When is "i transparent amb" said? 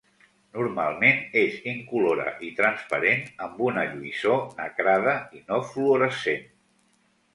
2.47-3.61